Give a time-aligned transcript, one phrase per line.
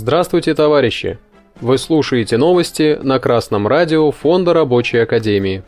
[0.00, 1.18] Здравствуйте, товарищи!
[1.60, 5.64] Вы слушаете новости на Красном радио Фонда Рабочей Академии.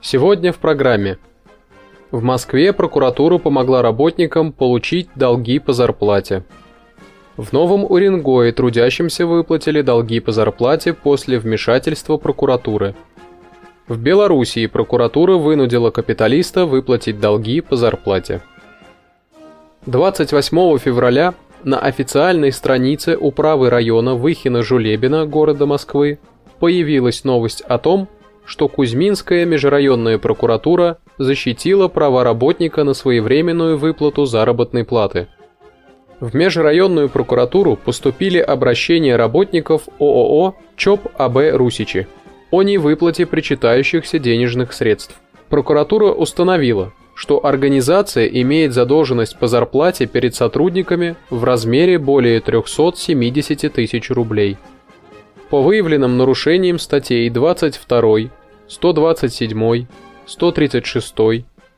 [0.00, 1.18] Сегодня в программе.
[2.10, 6.42] В Москве прокуратура помогла работникам получить долги по зарплате.
[7.36, 12.94] В Новом Уренгое трудящимся выплатили долги по зарплате после вмешательства прокуратуры.
[13.86, 18.40] В Белоруссии прокуратура вынудила капиталиста выплатить долги по зарплате.
[19.84, 21.34] 28 февраля
[21.64, 26.18] на официальной странице управы района Выхина-Жулебина города Москвы
[26.60, 28.08] появилась новость о том,
[28.44, 35.28] что Кузьминская межрайонная прокуратура защитила права работника на своевременную выплату заработной платы.
[36.20, 42.06] В межрайонную прокуратуру поступили обращения работников ООО ЧОП АБ «Русичи»
[42.50, 45.18] о невыплате причитающихся денежных средств.
[45.48, 54.10] Прокуратура установила, что организация имеет задолженность по зарплате перед сотрудниками в размере более 370 тысяч
[54.10, 54.56] рублей.
[55.50, 58.30] По выявленным нарушениям статей 22,
[58.66, 59.86] 127,
[60.26, 61.14] 136,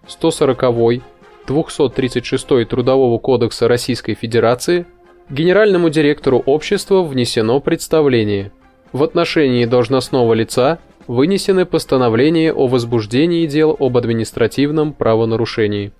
[0.08, 1.02] 140,
[1.46, 4.86] 236 Трудового кодекса Российской Федерации
[5.28, 8.52] генеральному директору общества внесено представление
[8.92, 15.92] в отношении должностного лица вынесены постановления о возбуждении дел об административном правонарушении.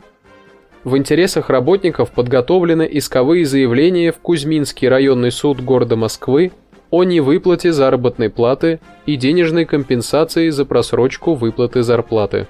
[0.84, 6.52] В интересах работников подготовлены исковые заявления в Кузьминский районный суд города Москвы
[6.90, 12.46] о невыплате заработной платы и денежной компенсации за просрочку выплаты зарплаты.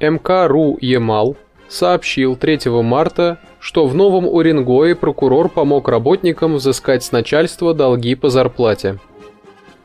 [0.00, 1.36] МК.РУ Ямал
[1.68, 8.28] сообщил 3 марта, что в Новом Уренгое прокурор помог работникам взыскать с начальства долги по
[8.28, 8.98] зарплате.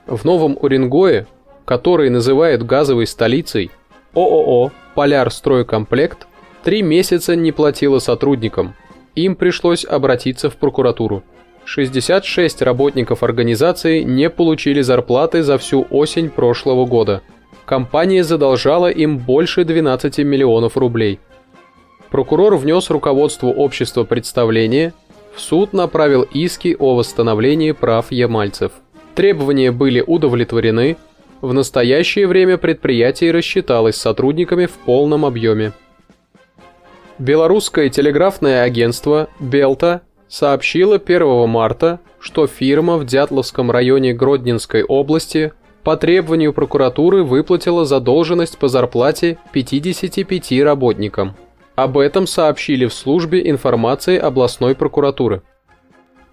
[0.09, 1.27] В Новом Уренгое,
[1.65, 3.69] который называют газовой столицей,
[4.15, 6.25] ООО «Поляр Стройкомплект»
[6.63, 8.73] три месяца не платила сотрудникам.
[9.13, 11.21] Им пришлось обратиться в прокуратуру.
[11.65, 17.21] 66 работников организации не получили зарплаты за всю осень прошлого года.
[17.65, 21.19] Компания задолжала им больше 12 миллионов рублей.
[22.09, 24.93] Прокурор внес руководству общества представление,
[25.35, 28.71] в суд направил иски о восстановлении прав ямальцев.
[29.19, 30.95] Требования были удовлетворены,
[31.41, 35.73] в настоящее время предприятие рассчиталось с сотрудниками в полном объеме.
[37.17, 45.51] Белорусское телеграфное агентство «Белта» сообщило 1 марта, что фирма в Дятловском районе Гродненской области
[45.83, 51.35] по требованию прокуратуры выплатила задолженность по зарплате 55 работникам.
[51.75, 55.41] Об этом сообщили в службе информации областной прокуратуры.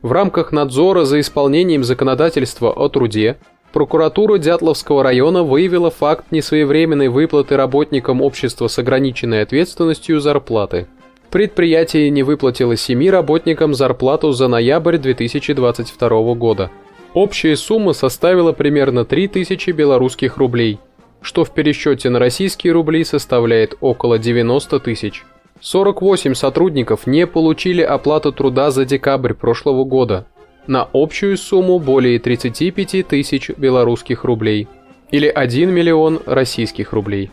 [0.07, 3.39] В рамках надзора за исполнением законодательства о труде
[3.73, 10.87] прокуратура Дятловского района выявила факт несвоевременной выплаты работникам общества с ограниченной ответственностью зарплаты.
[11.33, 16.71] Предприятие не выплатило семи работникам зарплату за ноябрь 2022 года.
[17.13, 20.79] Общая сумма составила примерно 3000 белорусских рублей,
[21.21, 25.25] что в пересчете на российские рубли составляет около 90 тысяч.
[25.61, 30.27] 48 сотрудников не получили оплату труда за декабрь прошлого года
[30.67, 34.69] на общую сумму более 35 тысяч белорусских рублей
[35.11, 37.31] или 1 миллион российских рублей.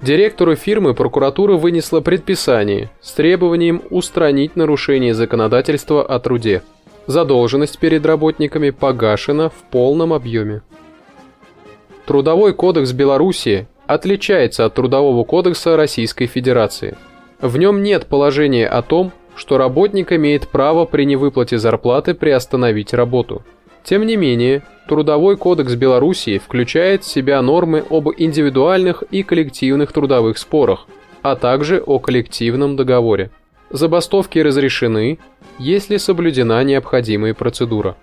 [0.00, 6.62] Директору фирмы прокуратура вынесла предписание с требованием устранить нарушение законодательства о труде.
[7.06, 10.62] Задолженность перед работниками погашена в полном объеме.
[12.06, 16.96] Трудовой кодекс Беларуси отличается от Трудового кодекса Российской Федерации–
[17.44, 23.42] в нем нет положения о том, что работник имеет право при невыплате зарплаты приостановить работу.
[23.82, 30.38] Тем не менее, Трудовой кодекс Белоруссии включает в себя нормы об индивидуальных и коллективных трудовых
[30.38, 30.86] спорах,
[31.20, 33.30] а также о коллективном договоре.
[33.68, 35.18] Забастовки разрешены,
[35.58, 37.94] если соблюдена необходимая процедура.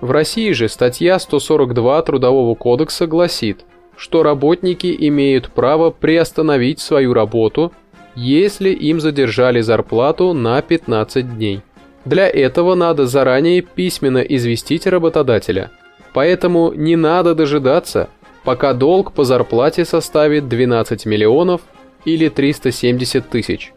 [0.00, 3.66] В России же статья 142 Трудового кодекса гласит,
[3.98, 7.72] что работники имеют право приостановить свою работу–
[8.16, 11.60] если им задержали зарплату на 15 дней.
[12.04, 15.70] Для этого надо заранее письменно известить работодателя.
[16.14, 18.08] Поэтому не надо дожидаться,
[18.42, 21.60] пока долг по зарплате составит 12 миллионов
[22.04, 23.72] или 370 тысяч.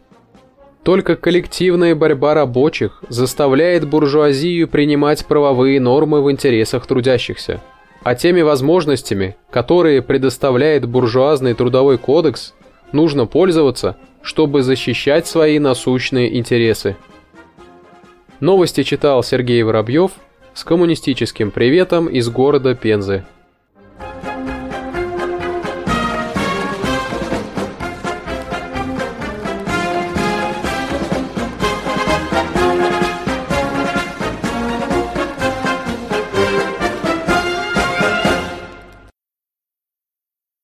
[0.84, 7.62] Только коллективная борьба рабочих заставляет буржуазию принимать правовые нормы в интересах трудящихся.
[8.04, 12.54] А теми возможностями, которые предоставляет буржуазный трудовой кодекс,
[12.94, 16.96] нужно пользоваться– чтобы защищать свои насущные интересы.
[18.40, 20.12] Новости читал Сергей Воробьев
[20.54, 23.26] с коммунистическим приветом из города Пензы.